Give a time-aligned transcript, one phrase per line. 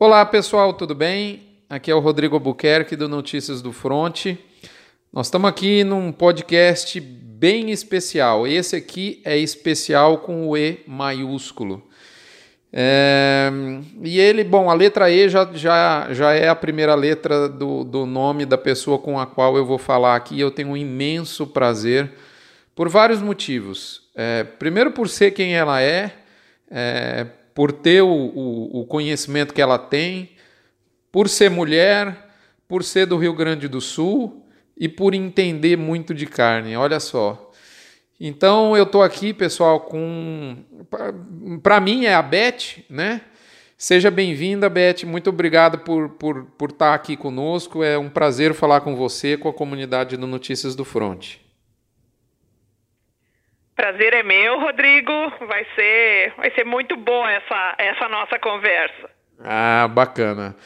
[0.00, 1.42] Olá pessoal, tudo bem?
[1.68, 4.38] Aqui é o Rodrigo Albuquerque do Notícias do Fronte.
[5.12, 8.46] Nós estamos aqui num podcast bem especial.
[8.46, 11.82] Esse aqui é especial com o E maiúsculo.
[12.72, 13.50] É...
[14.04, 18.06] E ele, bom, a letra E já, já, já é a primeira letra do, do
[18.06, 20.38] nome da pessoa com a qual eu vou falar aqui.
[20.38, 22.08] Eu tenho um imenso prazer
[22.72, 24.02] por vários motivos.
[24.14, 26.12] É, primeiro, por ser quem ela é,
[26.70, 27.26] é
[27.58, 30.30] por ter o, o, o conhecimento que ela tem,
[31.10, 32.30] por ser mulher,
[32.68, 34.46] por ser do Rio Grande do Sul
[34.76, 36.76] e por entender muito de carne.
[36.76, 37.50] Olha só.
[38.20, 40.58] Então eu estou aqui, pessoal, com.
[41.60, 43.22] Para mim é a Beth, né?
[43.76, 45.04] Seja bem-vinda, Beth.
[45.04, 47.82] Muito obrigado por, por, por estar tá aqui conosco.
[47.82, 51.47] É um prazer falar com você, com a comunidade do Notícias do Fronte.
[53.78, 55.12] Prazer é meu, Rodrigo.
[55.46, 59.08] Vai ser, vai ser muito boa essa, essa nossa conversa.
[59.38, 60.56] Ah, bacana.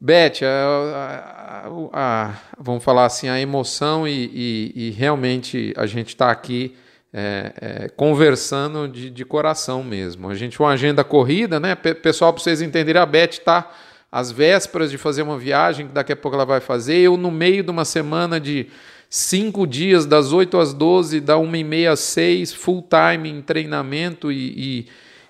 [0.00, 6.10] Beth, a, a, a, vamos falar assim, a emoção e, e, e realmente a gente
[6.10, 6.76] está aqui
[7.12, 10.30] é, é, conversando de, de, coração mesmo.
[10.30, 11.74] A gente uma agenda corrida, né?
[11.74, 13.68] Pessoal, para vocês entenderem, a Beth está
[14.12, 16.98] às vésperas de fazer uma viagem que daqui a pouco ela vai fazer.
[16.98, 18.68] Eu, no meio de uma semana de
[19.08, 23.40] cinco dias, das 8 às 12, da 1 e meia às 6, full time em
[23.40, 24.86] treinamento e,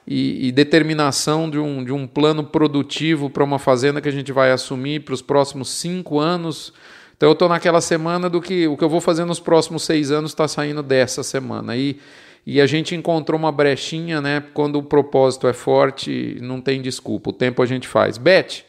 [0.06, 4.32] e, e, determinação de um, de um plano produtivo para uma fazenda que a gente
[4.32, 6.72] vai assumir para os próximos cinco anos.
[7.16, 10.10] Então eu estou naquela semana do que o que eu vou fazer nos próximos seis
[10.10, 11.76] anos está saindo dessa semana.
[11.76, 11.98] E,
[12.46, 14.42] e a gente encontrou uma brechinha, né?
[14.54, 17.30] Quando o propósito é forte, não tem desculpa.
[17.30, 18.16] O tempo a gente faz.
[18.16, 18.64] Beth,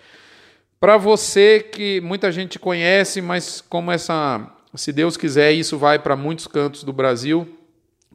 [0.80, 6.16] para você que muita gente conhece, mas como essa se Deus quiser, isso vai para
[6.16, 7.58] muitos cantos do Brasil.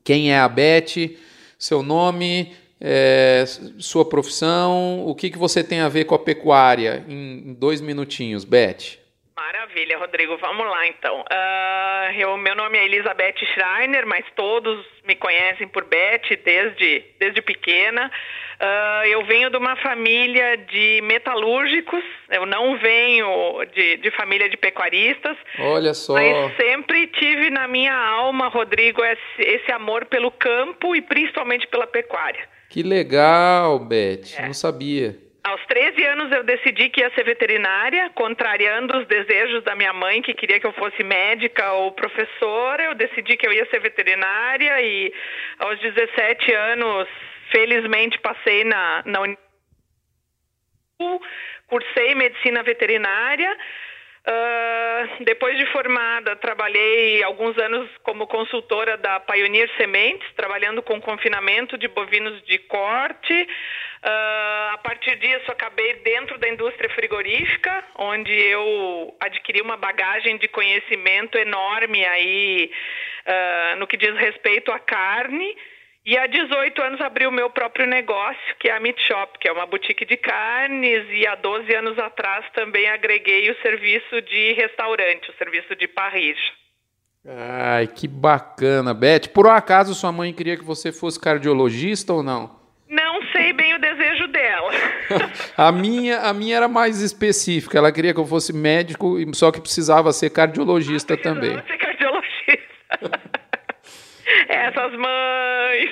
[0.05, 1.17] Quem é a Beth?
[1.59, 3.45] Seu nome, é,
[3.79, 7.05] sua profissão, o que, que você tem a ver com a pecuária?
[7.09, 8.99] Em dois minutinhos, Beth.
[9.37, 10.37] Maravilha, Rodrigo.
[10.37, 11.21] Vamos lá, então.
[11.23, 17.43] Uh, eu, meu nome é Elizabeth Schreiner, mas todos me conhecem por Beth desde, desde
[17.43, 18.11] pequena.
[18.61, 24.57] Uh, eu venho de uma família de metalúrgicos, eu não venho de, de família de
[24.57, 25.37] pecuaristas.
[25.59, 26.15] Olha só.
[26.15, 31.87] Mas sempre tive na minha alma, Rodrigo, esse, esse amor pelo campo e principalmente pela
[31.87, 32.49] pecuária.
[32.71, 34.35] Que legal, Beth.
[34.39, 34.47] É.
[34.47, 35.17] Não sabia.
[35.45, 40.23] Aos 13 anos eu decidi que ia ser veterinária, contrariando os desejos da minha mãe,
[40.23, 42.85] que queria que eu fosse médica ou professora.
[42.85, 45.13] Eu decidi que eu ia ser veterinária e
[45.59, 47.09] aos 17 anos
[47.51, 49.21] felizmente passei na, na
[51.67, 53.57] cursei medicina veterinária.
[54.27, 61.77] Uh, depois de formada, trabalhei alguns anos como consultora da Pioneer Sementes, trabalhando com confinamento
[61.77, 63.35] de bovinos de corte.
[64.03, 70.49] Uh, a partir disso, acabei dentro da indústria frigorífica, onde eu adquiri uma bagagem de
[70.49, 72.71] conhecimento enorme aí
[73.27, 75.55] uh, no que diz respeito à carne.
[76.07, 79.49] E há 18 anos abri o meu próprio negócio, que é a Meat Shop, que
[79.49, 84.53] é uma boutique de carnes, e há 12 anos atrás também agreguei o serviço de
[84.53, 86.39] restaurante, o serviço de parrilla.
[87.27, 89.31] Ai, que bacana, Beth.
[89.33, 92.55] Por um acaso sua mãe queria que você fosse cardiologista ou não?
[92.87, 94.73] Não sei bem o desejo dela.
[95.57, 97.79] a minha, a minha era mais específica.
[97.79, 101.55] Ela queria que eu fosse médico, só que precisava ser cardiologista ah, também.
[101.55, 101.84] Ser.
[104.65, 105.91] Essas mães!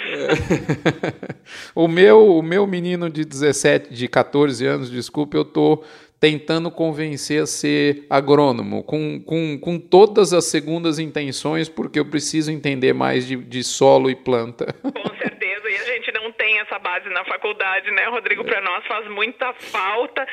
[1.74, 5.84] O, meu, o meu menino de 17, de 14 anos, desculpa, eu tô
[6.20, 12.52] tentando convencer a ser agrônomo, com, com, com todas as segundas intenções, porque eu preciso
[12.52, 14.72] entender mais de, de solo e planta.
[14.82, 18.44] Com certeza, e a gente não tem essa base na faculdade, né, Rodrigo?
[18.44, 20.26] Para nós faz muita falta,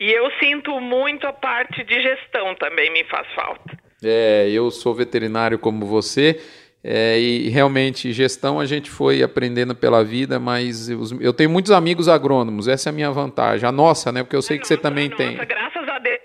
[0.00, 3.78] e eu sinto muito a parte de gestão também me faz falta.
[4.04, 6.40] É, eu sou veterinário como você,
[6.88, 11.72] é, e realmente, gestão a gente foi aprendendo pela vida, mas eu, eu, tenho muitos
[11.72, 13.68] amigos agrônomos, essa é a minha vantagem.
[13.68, 14.22] A nossa, né?
[14.22, 15.36] Porque eu sei que você também nossa, tem.
[15.36, 16.20] Graças a Deus.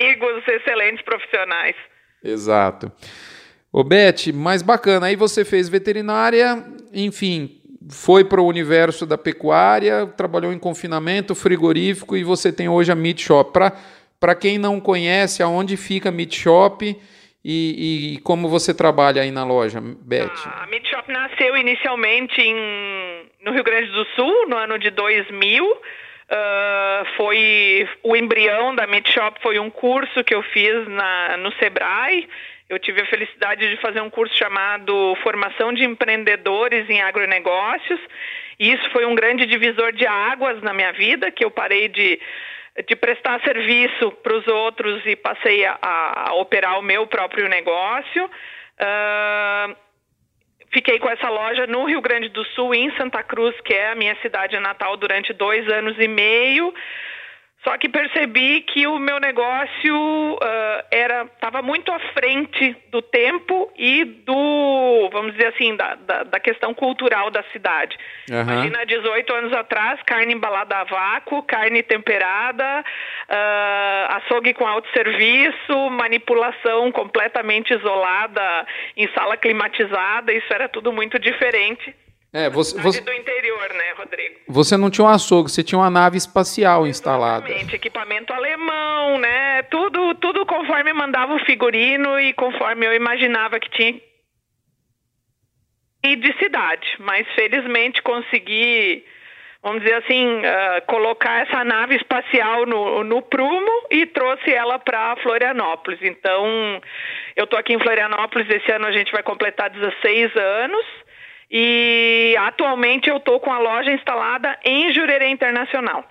[0.00, 1.74] Amigos excelentes profissionais.
[2.22, 2.92] Exato.
[3.72, 5.06] Ô, Beth, mais bacana.
[5.06, 7.60] Aí você fez veterinária, enfim,
[7.90, 12.94] foi para o universo da pecuária, trabalhou em confinamento, frigorífico e você tem hoje a
[12.94, 13.52] Meat Shop.
[14.20, 16.96] Para quem não conhece, aonde fica a Meat Shop?
[17.44, 20.30] E, e, como você trabalha aí na loja, Beth?
[20.44, 25.64] A Meat Shop nasceu inicialmente em, no Rio Grande do Sul, no ano de 2000.
[25.64, 25.78] Uh,
[26.30, 31.52] ah, foi o embrião da Meat Shop foi um curso que eu fiz na, no
[31.54, 32.28] Sebrae.
[32.68, 38.00] Eu tive a felicidade de fazer um curso chamado Formação de Empreendedores em Agronegócios.
[38.58, 42.18] isso foi um grande divisor de águas na minha vida, que eu parei de,
[42.88, 48.24] de prestar serviço para os outros e passei a, a, operar o meu próprio negócio.
[48.24, 49.76] Uh,
[50.72, 53.94] fiquei com essa loja no Rio Grande do Sul, em Santa Cruz, que é a
[53.94, 56.72] minha cidade natal, durante dois anos e meio.
[57.64, 59.94] Só que percebi que o meu negócio
[60.34, 66.22] uh, era estava muito à frente do tempo e do, vamos dizer assim, da, da,
[66.24, 67.96] da questão cultural da cidade.
[68.28, 68.40] Uhum.
[68.40, 72.84] Imagina 18 anos atrás, carne embalada a vácuo, carne temperada,
[73.28, 78.66] uh, açougue com autosserviço, manipulação completamente isolada
[78.96, 81.94] em sala climatizada, isso era tudo muito diferente.
[82.32, 84.36] É, você, você, do interior, né, Rodrigo?
[84.52, 87.46] Você não tinha um açougue, você tinha uma nave espacial instalada.
[87.46, 89.62] Exatamente, equipamento alemão, né?
[89.64, 94.00] Tudo, tudo conforme mandava o figurino e conforme eu imaginava que tinha
[96.04, 99.04] e de cidade, mas felizmente consegui,
[99.62, 105.16] vamos dizer assim, uh, colocar essa nave espacial no, no prumo e trouxe ela para
[105.22, 106.00] Florianópolis.
[106.02, 106.80] Então,
[107.36, 110.84] eu estou aqui em Florianópolis, esse ano a gente vai completar 16 anos.
[111.54, 116.02] E atualmente eu estou com a loja instalada em Jurerê Internacional.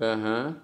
[0.00, 0.60] Uhum.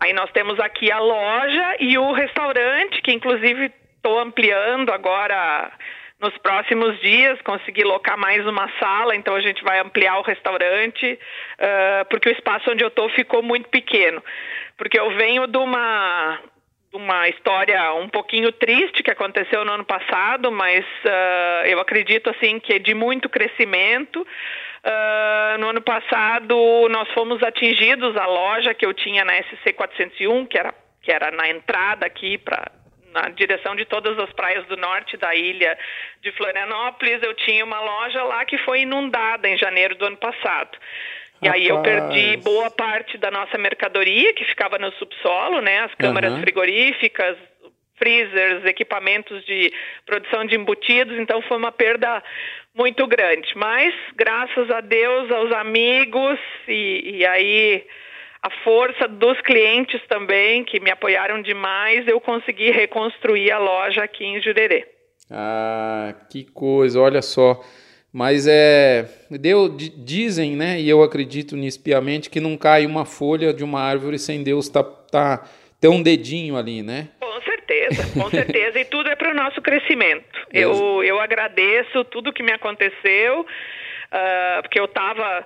[0.00, 5.70] Aí nós temos aqui a loja e o restaurante, que inclusive estou ampliando agora
[6.18, 11.18] nos próximos dias, consegui locar mais uma sala, então a gente vai ampliar o restaurante,
[11.58, 14.22] uh, porque o espaço onde eu estou ficou muito pequeno.
[14.78, 16.40] Porque eu venho de uma
[16.96, 22.60] uma história um pouquinho triste que aconteceu no ano passado, mas uh, eu acredito assim
[22.60, 24.20] que é de muito crescimento.
[24.20, 26.54] Uh, no ano passado
[26.90, 31.30] nós fomos atingidos a loja que eu tinha na SC 401, que era que era
[31.30, 32.70] na entrada aqui para
[33.12, 35.78] na direção de todas as praias do norte da ilha
[36.20, 40.76] de Florianópolis, eu tinha uma loja lá que foi inundada em janeiro do ano passado.
[41.42, 45.80] E aí eu perdi boa parte da nossa mercadoria que ficava no subsolo, né?
[45.80, 46.40] As câmaras uhum.
[46.40, 47.36] frigoríficas,
[47.96, 49.72] freezers, equipamentos de
[50.06, 52.22] produção de embutidos, então foi uma perda
[52.74, 53.52] muito grande.
[53.56, 57.84] Mas, graças a Deus, aos amigos e, e aí
[58.42, 64.24] a força dos clientes também, que me apoiaram demais, eu consegui reconstruir a loja aqui
[64.24, 64.86] em Jurerê.
[65.30, 67.60] Ah, que coisa, olha só.
[68.14, 73.52] Mas é, Deus, dizem, né, e eu acredito nisso piamente, que não cai uma folha
[73.52, 75.44] de uma árvore sem Deus tá, tá
[75.80, 77.08] ter um dedinho ali, né?
[77.18, 80.24] Com certeza, com certeza, e tudo é para o nosso crescimento.
[80.52, 85.44] Eu, eu agradeço tudo que me aconteceu, uh, porque eu estava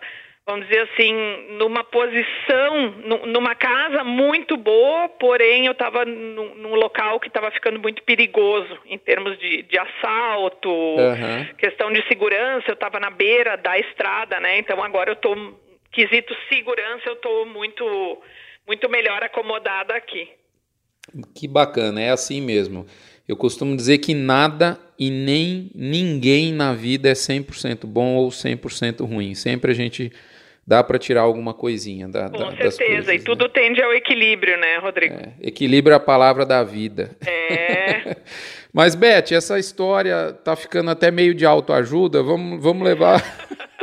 [0.49, 1.13] vamos dizer assim,
[1.59, 2.91] numa posição,
[3.27, 8.79] numa casa muito boa, porém eu estava num, num, local que estava ficando muito perigoso
[8.87, 11.55] em termos de, de assalto, uhum.
[11.59, 12.65] questão de segurança.
[12.67, 14.59] Eu estava na beira da estrada, né?
[14.59, 15.37] Então agora eu estou,
[15.93, 18.19] quesito segurança, eu estou muito,
[18.67, 20.31] muito melhor acomodada aqui.
[21.35, 22.87] Que bacana, é assim mesmo.
[23.29, 29.07] Eu costumo dizer que nada e nem ninguém na vida é 100% bom ou 100%
[29.07, 29.35] ruim.
[29.35, 30.11] Sempre a gente
[30.69, 33.51] dá para tirar alguma coisinha da, Com da, certeza, coisas, e tudo né?
[33.55, 35.15] tende ao equilíbrio, né, Rodrigo?
[35.15, 37.17] É, equilíbrio é a palavra da vida.
[37.27, 38.17] É.
[38.71, 43.25] Mas, Beth, essa história tá ficando até meio de autoajuda, vamos, vamos levar...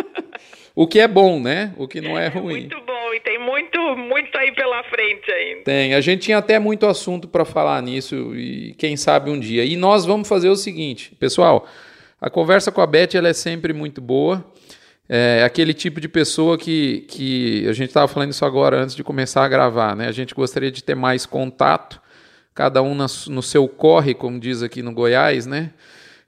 [0.75, 1.73] o que é bom, né?
[1.75, 2.59] O que não é, é ruim.
[2.59, 5.63] Muito bom, e tem muito, muito aí pela frente ainda.
[5.63, 9.65] Tem, a gente tinha até muito assunto para falar nisso, e quem sabe um dia.
[9.65, 11.67] E nós vamos fazer o seguinte, pessoal,
[12.21, 14.45] a conversa com a Beth ela é sempre muito boa,
[15.07, 19.03] é aquele tipo de pessoa que, que a gente estava falando isso agora antes de
[19.03, 20.07] começar a gravar, né?
[20.07, 22.01] A gente gostaria de ter mais contato,
[22.53, 25.71] cada um no seu corre, como diz aqui no Goiás, né?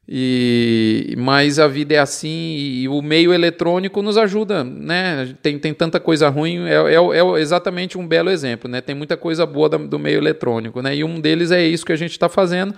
[0.09, 5.35] E, mas a vida é assim e o meio eletrônico nos ajuda, né?
[5.41, 8.79] Tem, tem tanta coisa ruim, é, é, é exatamente um belo exemplo, né?
[8.79, 10.95] Tem muita coisa boa do meio eletrônico, né?
[10.95, 12.73] E um deles é isso que a gente está fazendo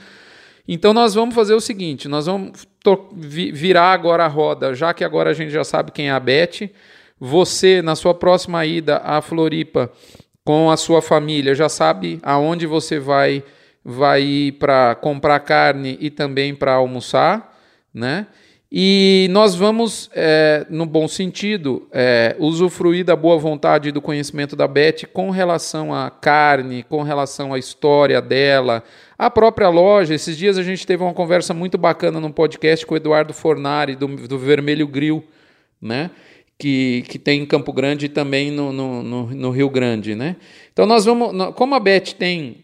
[0.71, 2.67] então nós vamos fazer o seguinte, nós vamos
[3.17, 6.69] virar agora a roda, já que agora a gente já sabe quem é a Beth.
[7.19, 9.91] Você, na sua próxima ida à Floripa
[10.45, 13.43] com a sua família, já sabe aonde você vai,
[13.83, 17.59] vai ir para comprar carne e também para almoçar,
[17.93, 18.27] né?
[18.71, 24.55] E nós vamos, é, no bom sentido, é, usufruir da boa vontade e do conhecimento
[24.55, 28.83] da Beth com relação à carne, com relação à história dela,
[29.19, 30.15] a própria loja.
[30.15, 33.97] Esses dias a gente teve uma conversa muito bacana no podcast com o Eduardo Fornari,
[33.97, 35.21] do, do Vermelho Grill,
[35.81, 36.09] né?
[36.57, 40.15] Que, que tem em Campo Grande e também no, no, no, no Rio Grande.
[40.15, 40.37] Né?
[40.71, 41.53] Então nós vamos.
[41.55, 42.63] Como a Beth tem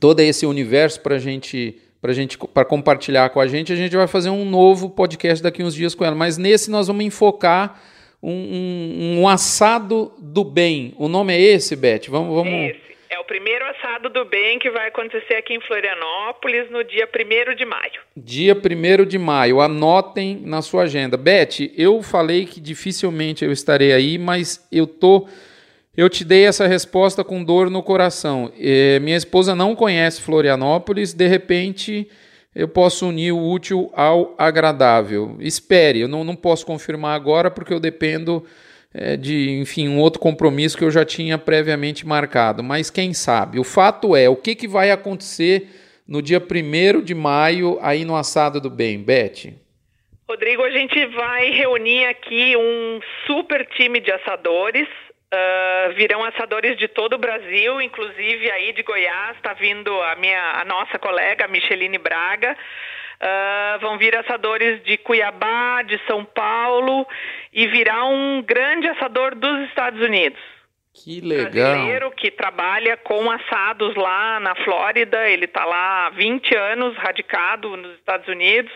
[0.00, 3.72] todo esse universo para gente para gente para compartilhar com a gente.
[3.72, 6.86] A gente vai fazer um novo podcast daqui uns dias com ela, mas nesse nós
[6.86, 7.82] vamos enfocar
[8.22, 10.94] um, um, um assado do bem.
[10.98, 12.08] O nome é esse, Beth?
[12.08, 12.74] Vamos, vamos.
[13.14, 17.54] É o primeiro assado do bem que vai acontecer aqui em Florianópolis no dia 1
[17.54, 18.00] de maio.
[18.16, 19.60] Dia 1 de maio.
[19.60, 21.16] Anotem na sua agenda.
[21.16, 25.28] Beth, eu falei que dificilmente eu estarei aí, mas eu tô
[25.96, 28.50] eu te dei essa resposta com dor no coração.
[28.58, 32.10] É, minha esposa não conhece Florianópolis, de repente
[32.52, 35.36] eu posso unir o útil ao agradável.
[35.38, 38.44] Espere, eu não, não posso confirmar agora porque eu dependo
[38.94, 42.62] é, de, enfim, um outro compromisso que eu já tinha previamente marcado.
[42.62, 43.58] Mas quem sabe?
[43.58, 45.68] O fato é, o que, que vai acontecer
[46.06, 49.52] no dia 1 de maio aí no Assado do Bem, Beth?
[50.28, 54.88] Rodrigo, a gente vai reunir aqui um super time de assadores
[55.34, 60.60] Uh, virão assadores de todo o Brasil, inclusive aí de Goiás está vindo a minha,
[60.60, 62.56] a nossa colega Micheline Braga.
[63.20, 67.06] Uh, vão vir assadores de Cuiabá, de São Paulo
[67.52, 70.40] e virá um grande assador dos Estados Unidos.
[70.94, 71.72] Que legal.
[71.72, 77.76] Brasileiro que trabalha com assados lá na Flórida, ele está lá há 20 anos radicado
[77.76, 78.72] nos Estados Unidos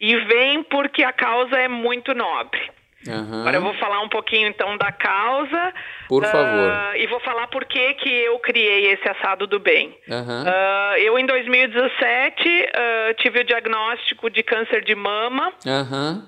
[0.00, 2.75] e vem porque a causa é muito nobre.
[3.10, 3.40] Uhum.
[3.40, 5.74] Agora eu vou falar um pouquinho então da causa.
[6.08, 6.70] Por favor.
[6.70, 9.96] Uh, e vou falar por que, que eu criei esse assado do bem.
[10.08, 10.42] Uhum.
[10.42, 15.52] Uh, eu, em 2017, uh, tive o diagnóstico de câncer de mama.
[15.64, 16.22] Uhum.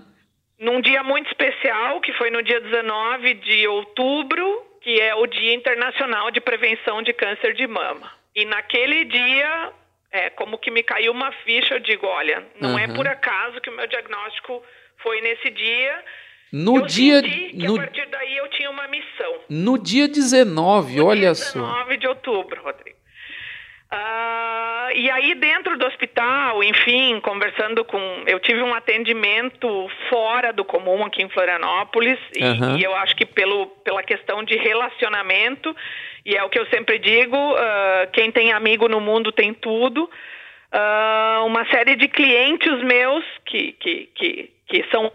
[0.58, 5.54] Num dia muito especial, que foi no dia 19 de outubro, que é o Dia
[5.54, 8.10] Internacional de Prevenção de Câncer de Mama.
[8.34, 9.72] E naquele dia,
[10.10, 13.70] é como que me caiu uma ficha, eu digo, olha, não é por acaso que
[13.70, 14.62] o meu diagnóstico
[14.98, 16.04] foi nesse dia
[16.52, 17.22] no eu dia.
[17.54, 19.34] No, a partir daí eu tinha uma missão.
[19.48, 21.60] No dia 19, no olha dia 19 só.
[21.60, 22.98] 19 de outubro, Rodrigo.
[23.90, 30.62] Uh, e aí dentro do hospital, enfim, conversando com, eu tive um atendimento fora do
[30.62, 32.76] comum aqui em Florianópolis uhum.
[32.76, 35.74] e, e, eu acho que pelo, pela questão de relacionamento
[36.28, 40.04] e é o que eu sempre digo, uh, quem tem amigo no mundo tem tudo.
[40.04, 45.10] Uh, uma série de clientes meus que, que, que, que são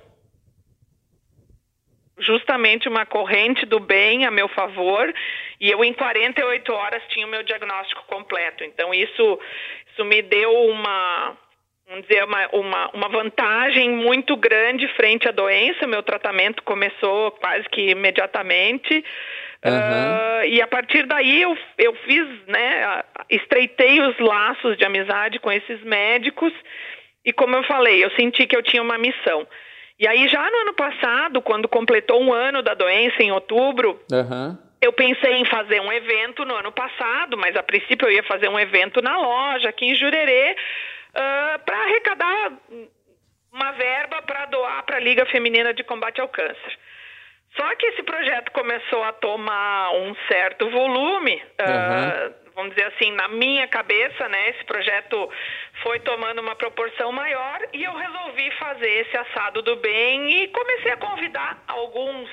[2.18, 5.14] justamente uma corrente do bem a meu favor
[5.60, 8.64] e eu em 48 horas tinha o meu diagnóstico completo.
[8.64, 9.40] Então isso
[9.92, 11.38] isso me deu uma
[11.88, 15.88] vamos dizer uma, uma, uma vantagem muito grande frente à doença.
[15.88, 19.04] Meu tratamento começou quase que imediatamente.
[19.66, 19.72] Uhum.
[19.72, 25.52] Uh, e a partir daí eu, eu fiz, né, estreitei os laços de amizade com
[25.52, 26.52] esses médicos
[27.26, 29.48] e como eu falei, eu senti que eu tinha uma missão.
[30.04, 34.58] E aí, já no ano passado, quando completou um ano da doença, em outubro, uhum.
[34.82, 38.50] eu pensei em fazer um evento no ano passado, mas a princípio eu ia fazer
[38.50, 42.52] um evento na loja, aqui em Jurerê, uh, para arrecadar
[43.54, 46.78] uma verba para doar para a Liga Feminina de Combate ao Câncer.
[47.56, 51.42] Só que esse projeto começou a tomar um certo volume.
[51.62, 52.30] Uhum.
[52.30, 55.30] Uh, vamos dizer assim, na minha cabeça, né, esse projeto
[55.84, 60.92] foi tomando uma proporção maior e eu resolvi fazer esse assado do bem e comecei
[60.92, 62.30] a convidar alguns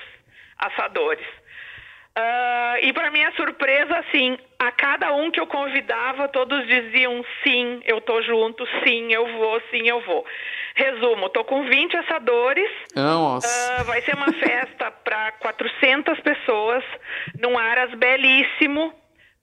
[0.57, 1.27] assadores.
[2.17, 7.81] Uh, e para minha surpresa, assim, a cada um que eu convidava, todos diziam sim,
[7.85, 10.25] eu tô junto, sim, eu vou, sim, eu vou.
[10.75, 12.71] Resumo, tô com 20 assadores.
[12.95, 13.83] Nossa.
[13.83, 16.85] Uh, vai ser uma festa para 400 pessoas,
[17.41, 18.93] num aras belíssimo,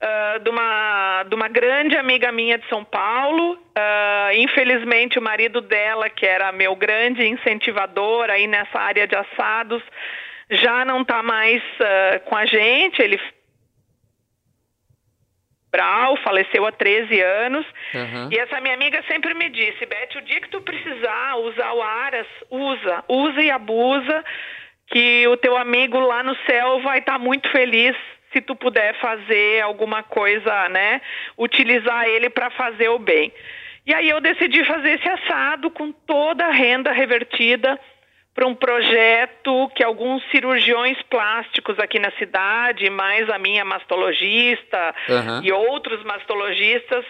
[0.00, 3.54] Uh, de, uma, de uma grande amiga minha de São Paulo.
[3.54, 9.82] Uh, infelizmente, o marido dela, que era meu grande incentivador aí nessa área de assados,
[10.50, 13.02] já não está mais uh, com a gente.
[13.02, 13.18] Ele
[15.70, 17.66] Brau, faleceu há 13 anos.
[17.94, 18.28] Uhum.
[18.32, 21.82] E essa minha amiga sempre me disse, Beth, o dia que tu precisar usar o
[21.82, 24.24] Aras, usa, usa e abusa,
[24.86, 27.96] que o teu amigo lá no céu vai estar tá muito feliz
[28.32, 31.00] se tu puder fazer alguma coisa, né,
[31.36, 33.32] utilizar ele para fazer o bem.
[33.86, 37.78] E aí eu decidi fazer esse assado com toda a renda revertida
[38.34, 45.42] para um projeto que alguns cirurgiões plásticos aqui na cidade, mais a minha mastologista uhum.
[45.42, 47.04] e outros mastologistas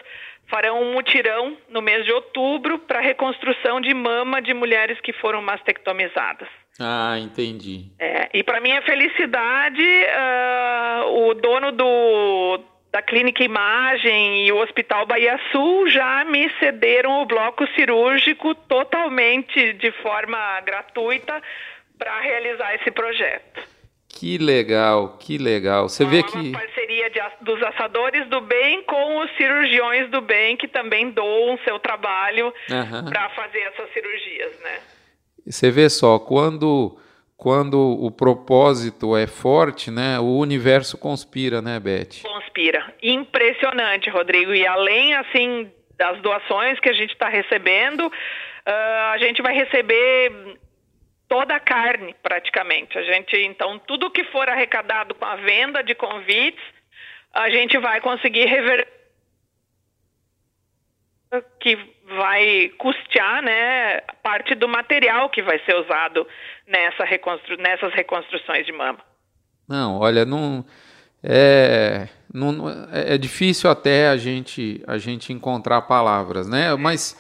[0.47, 5.43] farão um mutirão no mês de outubro para reconstrução de mama de mulheres que foram
[5.43, 6.49] mastectomizadas.
[6.79, 7.87] Ah, entendi.
[7.99, 12.61] É, e para minha felicidade, uh, o dono do,
[12.93, 19.73] da Clínica Imagem e o Hospital Bahia Sul já me cederam o bloco cirúrgico totalmente
[19.75, 21.43] de forma gratuita
[21.99, 23.61] para realizar esse projeto.
[24.09, 25.89] Que legal, que legal.
[25.89, 30.21] Você uma vê que parceria parceria de, dos assadores do bem com os cirurgiões do
[30.21, 33.05] bem que também doam seu trabalho uhum.
[33.09, 34.81] para fazer essas cirurgias, né?
[35.49, 36.99] Você vê só, quando
[37.39, 42.23] quando o propósito é forte, né, o universo conspira, né, Beth?
[42.25, 42.93] Conspira.
[43.01, 44.53] Impressionante, Rodrigo.
[44.53, 50.59] E além, assim, das doações que a gente está recebendo, uh, a gente vai receber
[51.29, 52.99] toda a carne, praticamente.
[52.99, 56.65] A gente, então, tudo que for arrecadado com a venda de convites,
[57.33, 58.99] a gente vai conseguir reverter
[61.61, 61.79] que
[62.17, 66.27] vai custear né, parte do material que vai ser usado
[66.67, 68.99] nessa reconstru nessas reconstruções de mama.
[69.69, 70.65] Não, olha, não
[71.23, 76.75] é, não é, é difícil até a gente a gente encontrar palavras, né?
[76.77, 77.17] Mas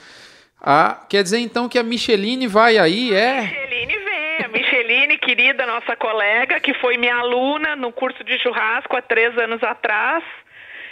[0.60, 3.42] a, quer dizer então que a Micheline vai aí, é?
[3.42, 8.96] Micheline vem, a Micheline, querida nossa colega, que foi minha aluna no curso de churrasco
[8.96, 10.24] há três anos atrás.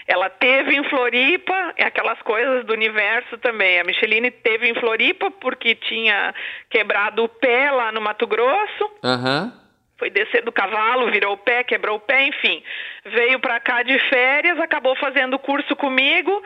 [0.06, 3.80] Ela teve em Floripa, é aquelas coisas do universo também.
[3.80, 6.34] A Micheline teve em Floripa porque tinha
[6.70, 8.84] quebrado o pé lá no Mato Grosso.
[9.02, 9.52] Uhum.
[9.98, 12.62] Foi descer do cavalo, virou o pé, quebrou o pé, enfim.
[13.06, 16.42] Veio para cá de férias, acabou fazendo curso comigo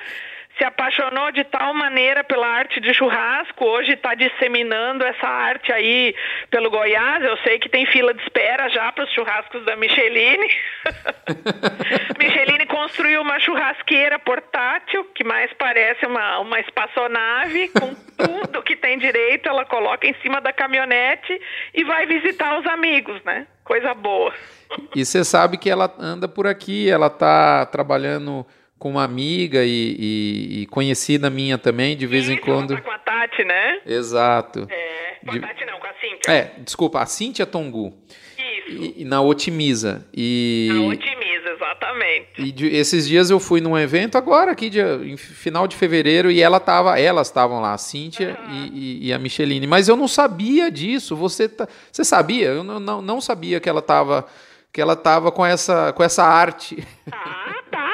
[0.60, 6.14] se apaixonou de tal maneira pela arte de churrasco, hoje está disseminando essa arte aí
[6.50, 7.24] pelo Goiás.
[7.24, 10.46] Eu sei que tem fila de espera já para os churrascos da Micheline.
[12.20, 18.98] Micheline construiu uma churrasqueira portátil, que mais parece uma, uma espaçonave, com tudo que tem
[18.98, 21.40] direito, ela coloca em cima da caminhonete
[21.72, 23.46] e vai visitar os amigos, né?
[23.64, 24.34] Coisa boa.
[24.94, 28.46] E você sabe que ela anda por aqui, ela está trabalhando
[28.80, 32.74] com uma amiga e, e, e, conhecida minha também, de vez Isso, em quando.
[32.74, 33.78] Tá com a Tati, né?
[33.84, 34.66] Exato.
[34.70, 35.38] É, com a.
[35.38, 36.32] Tati não, com a Cíntia.
[36.32, 37.92] É, desculpa, a Cíntia Tongu.
[38.38, 38.94] Isso.
[38.96, 40.08] E, na Otimiza.
[40.14, 40.70] E...
[40.72, 42.40] Na Otimiza, exatamente.
[42.40, 46.30] E de, esses dias eu fui num evento agora, aqui de, em final de fevereiro,
[46.30, 48.70] e ela tava, elas estavam lá, a Cíntia uhum.
[48.72, 49.66] e, e, a Micheline.
[49.66, 51.14] Mas eu não sabia disso.
[51.16, 52.48] Você, tá, você sabia?
[52.48, 54.26] Eu não, não, não sabia que ela estava
[54.72, 56.86] que ela tava com essa, com essa arte.
[57.10, 57.89] Ah, olha,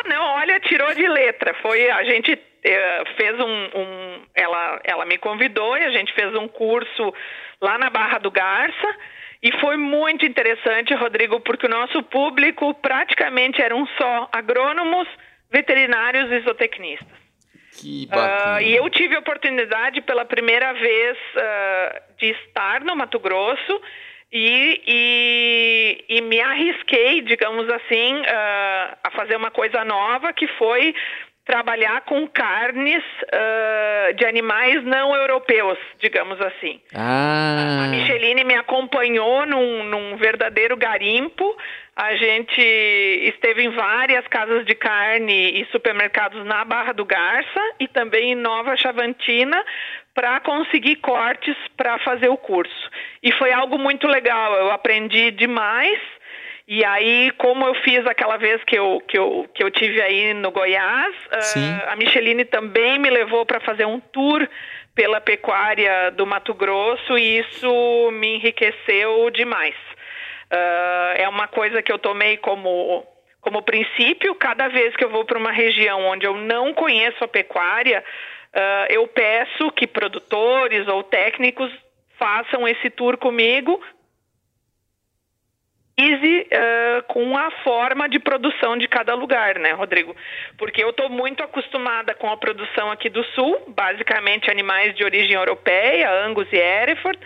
[0.67, 1.55] tirou de letra.
[1.63, 6.35] Foi a gente uh, fez um, um, ela, ela me convidou e a gente fez
[6.35, 7.15] um curso
[7.61, 8.97] lá na Barra do Garça.
[9.43, 15.07] E foi muito interessante, Rodrigo, porque o nosso público praticamente eram só agrônomos,
[15.51, 17.27] veterinários e zootecnistas.
[17.79, 18.57] Que bacana.
[18.57, 23.81] Uh, e eu tive a oportunidade pela primeira vez uh, de estar no Mato Grosso
[24.39, 30.95] e, e, e, me arrisquei, digamos assim, uh, a fazer uma coisa nova que foi
[31.47, 36.79] trabalhar com carnes uh, de animais não europeus, digamos assim.
[36.95, 37.85] Ah.
[37.85, 41.57] A Micheline me acompanhou num, num, verdadeiro garimpo.
[41.95, 47.89] A gente esteve em várias casas de carne e supermercados na Barra do Garça e
[47.89, 49.65] também em Nova Chavantina
[50.17, 52.91] para conseguir cortes para fazer o curso.
[53.23, 56.01] E foi algo muito legal, eu aprendi demais.
[56.67, 60.33] E aí, como eu fiz aquela vez que eu, que eu, que eu tive aí
[60.33, 64.49] no Goiás, uh, a Micheline também me levou para fazer um tour
[64.95, 69.77] pela pecuária do Mato Grosso e isso me enriqueceu demais.
[70.51, 73.07] Uh, é uma coisa que eu tomei como,
[73.43, 77.29] como princípio, cada vez que eu vou para uma região onde eu não conheço a
[77.29, 78.03] pecuária,
[78.57, 81.71] uh, eu peço que produtores ou técnicos
[82.19, 83.81] façam esse tour comigo
[85.99, 90.17] uh, com a forma de produção de cada lugar, né, Rodrigo?
[90.59, 95.35] Porque eu estou muito acostumada com a produção aqui do Sul, basicamente animais de origem
[95.35, 97.19] europeia, Angus e Hereford,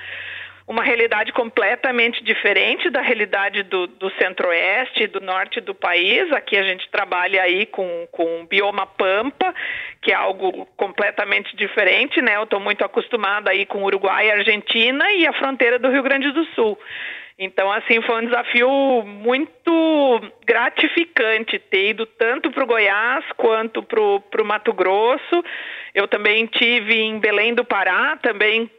[0.70, 6.30] uma realidade completamente diferente da realidade do, do centro-oeste e do norte do país.
[6.30, 9.52] Aqui a gente trabalha aí com, com bioma pampa,
[10.02, 12.36] que é algo completamente diferente, né?
[12.36, 16.44] Eu estou muito acostumada aí com Uruguai Argentina e a fronteira do Rio Grande do
[16.54, 16.78] Sul.
[17.38, 18.68] Então, assim, foi um desafio
[19.02, 24.00] muito gratificante ter ido tanto para o Goiás quanto para
[24.42, 25.42] o Mato Grosso.
[25.94, 28.70] Eu também tive em Belém do Pará, também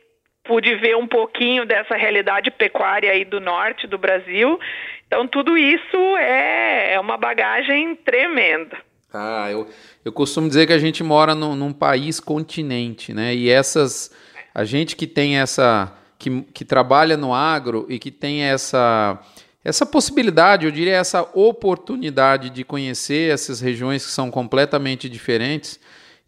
[0.44, 4.60] pude ver um pouquinho dessa realidade pecuária aí do norte do Brasil.
[5.08, 8.78] Então, tudo isso é, é uma bagagem tremenda.
[9.14, 9.68] Ah, eu,
[10.06, 13.36] eu costumo dizer que a gente mora no, num país continente, né?
[13.36, 14.12] E essas.
[14.54, 15.94] A gente que tem essa.
[16.18, 19.20] Que, que trabalha no agro e que tem essa.
[19.64, 25.80] Essa possibilidade, eu diria, essa oportunidade de conhecer essas regiões que são completamente diferentes,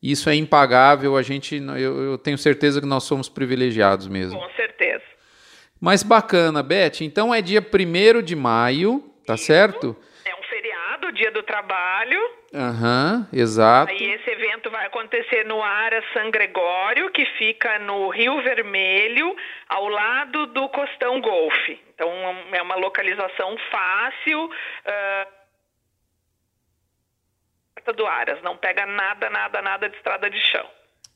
[0.01, 1.17] isso é impagável.
[1.17, 4.37] A gente, eu, eu, tenho certeza que nós somos privilegiados mesmo.
[4.37, 5.03] Com certeza.
[5.81, 7.01] Mas bacana, Beth.
[7.01, 9.45] Então é dia 1 de maio, tá isso.
[9.45, 9.95] certo?
[11.13, 12.19] Dia do Trabalho.
[12.53, 13.91] Aham, uhum, exato.
[13.91, 19.35] Aí esse evento vai acontecer no Ara San Gregório, que fica no Rio Vermelho,
[19.69, 21.79] ao lado do Costão Golfe.
[21.93, 22.09] Então
[22.51, 24.45] é uma localização fácil.
[24.45, 25.43] Uh,
[27.97, 30.65] do Aras, não pega nada, nada, nada de estrada de chão.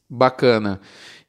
[0.10, 0.82] Bacana.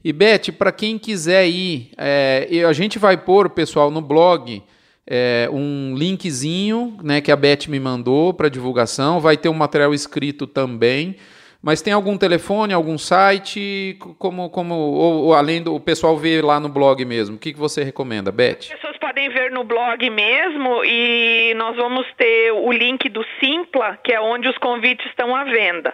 [0.03, 4.63] E Beth, para quem quiser ir, é, a gente vai pôr, pessoal, no blog
[5.09, 9.21] é, um linkzinho né, que a Beth me mandou para divulgação.
[9.21, 11.17] Vai ter um material escrito também.
[11.63, 16.45] Mas tem algum telefone, algum site, como, como ou, ou além do o pessoal ver
[16.45, 17.37] lá no blog mesmo?
[17.37, 18.59] O que, que você recomenda, Beth?
[18.61, 23.99] As pessoas podem ver no blog mesmo e nós vamos ter o link do Simpla,
[24.05, 25.93] que é onde os convites estão à venda.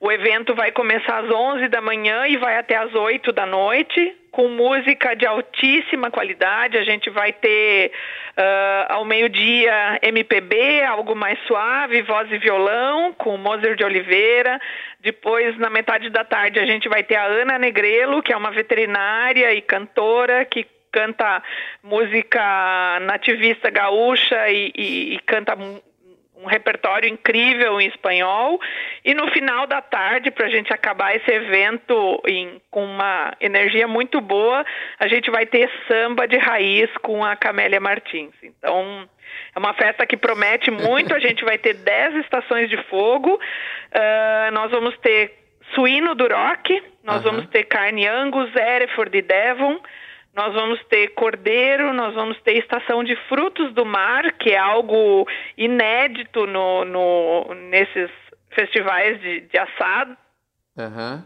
[0.00, 4.16] O evento vai começar às 11 da manhã e vai até às 8 da noite,
[4.34, 6.76] com música de altíssima qualidade.
[6.76, 7.92] A gente vai ter
[8.36, 14.60] uh, ao meio-dia MPB, algo mais suave, voz e violão, com Moser de Oliveira.
[15.00, 18.50] Depois, na metade da tarde, a gente vai ter a Ana Negrelo, que é uma
[18.50, 21.40] veterinária e cantora que canta
[21.80, 25.56] música nativista gaúcha e, e, e canta
[26.44, 28.60] um repertório incrível em espanhol.
[29.04, 33.88] E no final da tarde, para a gente acabar esse evento em, com uma energia
[33.88, 34.64] muito boa,
[34.98, 38.34] a gente vai ter samba de raiz com a Camélia Martins.
[38.42, 39.08] Então,
[39.54, 41.14] é uma festa que promete muito.
[41.14, 43.34] A gente vai ter 10 estações de fogo.
[43.34, 45.32] Uh, nós vamos ter
[45.74, 47.32] suíno do rock, nós uhum.
[47.32, 49.80] vamos ter carne Angus, Hereford e Devon
[50.34, 55.26] nós vamos ter cordeiro, nós vamos ter estação de frutos do mar, que é algo
[55.56, 58.10] inédito no, no nesses
[58.50, 60.16] festivais de, de assado.
[60.76, 61.22] Uhum.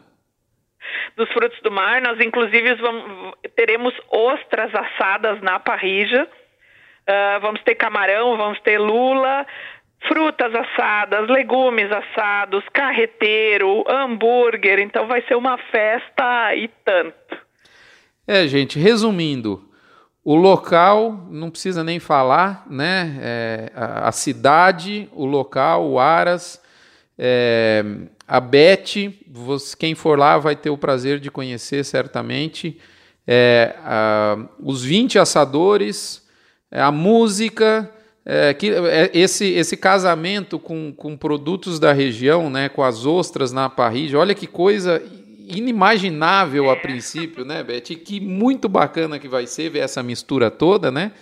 [1.17, 6.29] Dos frutos do mar, nós inclusive vamos, teremos ostras assadas na parrija.
[7.09, 9.47] Uh, vamos ter camarão, vamos ter lula,
[10.07, 14.79] frutas assadas, legumes assados, carreteiro, hambúrguer.
[14.79, 17.28] Então vai ser uma festa e tanto.
[18.31, 19.65] É, gente, resumindo,
[20.23, 23.19] o local não precisa nem falar, né?
[23.23, 26.61] É, a, a, cidade, o local, o Aras,
[27.17, 27.83] é,
[28.29, 28.39] a
[29.27, 32.79] você, quem for lá vai ter o prazer de conhecer certamente.
[33.27, 36.23] É, a, os 20 assadores,
[36.71, 37.91] é, a música,
[38.27, 43.53] é, que, é, esse, esse casamento com, com produtos da região, né, com as ostras
[43.53, 45.03] na parrilla, olha que coisa
[45.49, 47.81] inimaginável a princípio, né, Beth?
[48.05, 51.13] Que muito bacana que vai ser ver essa mistura toda, né?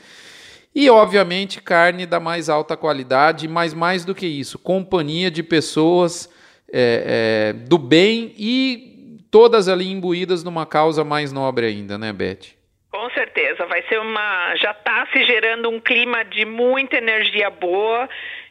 [0.74, 6.30] E, obviamente, carne da mais alta qualidade, mas mais do que isso, companhia de pessoas
[6.70, 12.56] é, é, do bem e todas ali imbuídas numa causa mais nobre ainda, né, Beth?
[12.90, 14.54] Com certeza, vai ser uma.
[14.56, 18.08] Já está se gerando um clima de muita energia boa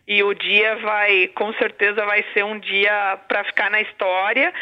[0.07, 4.53] e o dia vai, com certeza, vai ser um dia para ficar na história.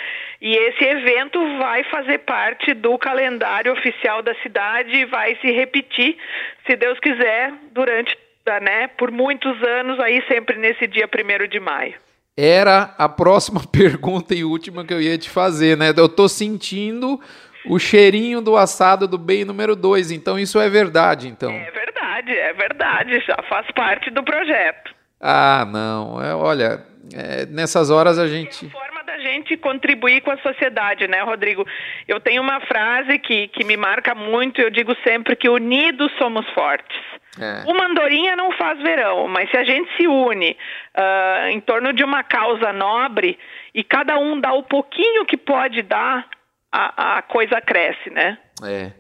[0.42, 6.18] E esse evento vai fazer parte do calendário oficial da cidade e vai se repetir,
[6.66, 8.18] se Deus quiser, durante,
[8.62, 11.96] né, por muitos anos, aí sempre nesse dia 1 de maio.
[12.38, 15.94] Era a próxima pergunta e última que eu ia te fazer, né?
[15.96, 17.20] Eu tô sentindo
[17.66, 21.52] o cheirinho do assado do bem número 2, então isso é verdade, então.
[21.52, 24.93] É verdade, é verdade, já faz parte do projeto.
[25.26, 26.22] Ah, não.
[26.22, 26.84] É, olha,
[27.16, 28.66] é, nessas horas a gente.
[28.66, 31.66] É uma forma da gente contribuir com a sociedade, né, Rodrigo?
[32.06, 36.46] Eu tenho uma frase que, que me marca muito, eu digo sempre que unidos somos
[36.50, 37.00] fortes.
[37.40, 37.64] É.
[37.72, 42.04] Uma andorinha não faz verão, mas se a gente se une uh, em torno de
[42.04, 43.40] uma causa nobre
[43.74, 46.28] e cada um dá o pouquinho que pode dar,
[46.70, 48.38] a, a coisa cresce, né?
[48.64, 48.92] É.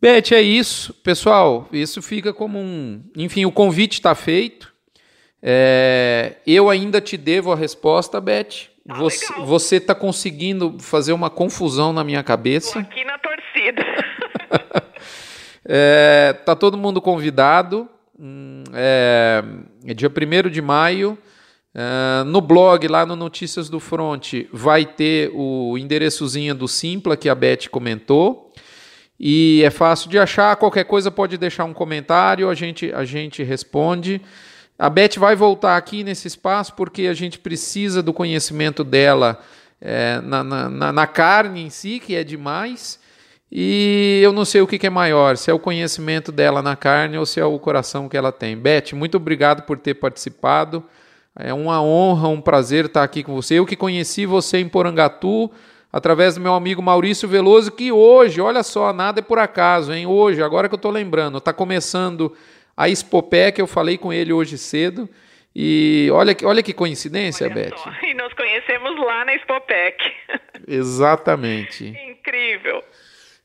[0.00, 0.92] Beth, é isso.
[1.02, 3.02] Pessoal, isso fica como um.
[3.16, 4.71] Enfim, o convite está feito.
[5.42, 8.70] É, eu ainda te devo a resposta, Beth.
[8.88, 8.98] Ah,
[9.44, 12.74] você está conseguindo fazer uma confusão na minha cabeça.
[12.74, 13.82] Tô aqui na torcida.
[15.66, 17.88] é, tá todo mundo convidado.
[18.18, 19.42] Hum, é,
[19.86, 21.18] é dia 1 de maio.
[21.74, 27.28] É, no blog, lá no Notícias do Front, vai ter o endereçozinho do Simpla que
[27.28, 28.52] a Beth comentou.
[29.18, 30.56] E é fácil de achar.
[30.56, 34.20] Qualquer coisa pode deixar um comentário, a gente, a gente responde.
[34.78, 39.40] A Beth vai voltar aqui nesse espaço porque a gente precisa do conhecimento dela
[39.80, 42.98] é, na, na, na, carne em si, que é demais.
[43.50, 46.74] E eu não sei o que, que é maior, se é o conhecimento dela na
[46.74, 48.56] carne ou se é o coração que ela tem.
[48.56, 50.82] Beth, muito obrigado por ter participado.
[51.38, 53.58] É uma honra, um prazer estar aqui com você.
[53.58, 55.50] Eu que conheci você em Porangatu,
[55.92, 60.06] através do meu amigo Maurício Veloso, que hoje, olha só, nada é por acaso, hein?
[60.06, 62.32] Hoje, agora que eu estou lembrando, está começando
[62.76, 65.08] a Expopé, que eu falei com ele hoje cedo,
[65.54, 67.76] E olha, olha que coincidência, olha Beth.
[67.76, 67.90] Só.
[68.02, 69.96] E nos conhecemos lá na Expopec.
[70.66, 71.88] Exatamente.
[72.08, 72.82] Incrível.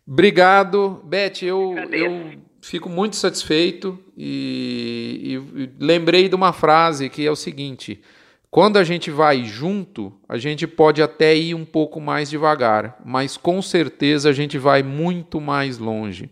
[0.08, 1.44] Obrigado, Beth.
[1.44, 8.02] Eu, eu fico muito satisfeito e, e, lembrei de uma frase que é o seguinte:
[8.50, 13.36] quando a gente vai junto, a gente pode até ir um pouco mais devagar, mas
[13.36, 16.30] com certeza a gente vai muito mais longe.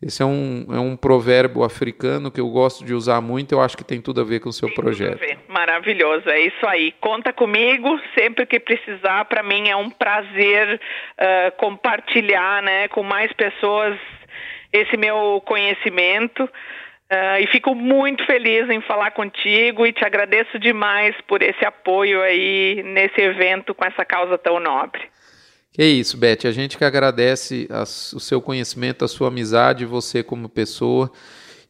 [0.00, 3.76] Esse é um, é um provérbio africano que eu gosto de usar muito, eu acho
[3.76, 5.18] que tem tudo a ver com o seu tem projeto.
[5.18, 5.38] Tudo a ver.
[5.48, 6.92] Maravilhoso, é isso aí.
[7.00, 9.24] Conta comigo sempre que precisar.
[9.24, 13.98] Para mim é um prazer uh, compartilhar né, com mais pessoas
[14.72, 16.44] esse meu conhecimento.
[16.44, 22.20] Uh, e fico muito feliz em falar contigo e te agradeço demais por esse apoio
[22.20, 25.08] aí nesse evento com essa causa tão nobre.
[25.78, 26.44] Que isso, Beth.
[26.44, 31.08] A gente que agradece a, o seu conhecimento, a sua amizade, você como pessoa.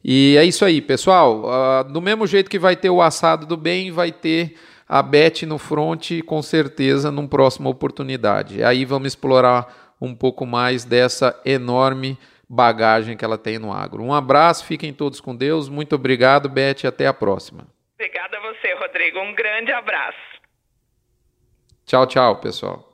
[0.03, 1.43] E é isso aí, pessoal.
[1.43, 4.55] Uh, do mesmo jeito que vai ter o assado do bem, vai ter
[4.87, 8.63] a Beth no front, com certeza, numa próxima oportunidade.
[8.63, 12.17] Aí vamos explorar um pouco mais dessa enorme
[12.49, 14.01] bagagem que ela tem no agro.
[14.01, 15.69] Um abraço, fiquem todos com Deus.
[15.69, 17.67] Muito obrigado, Beth, até a próxima.
[17.93, 19.19] Obrigada a você, Rodrigo.
[19.19, 20.17] Um grande abraço.
[21.85, 22.88] Tchau, tchau, pessoal.